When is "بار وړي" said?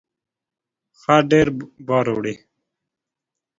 1.87-2.35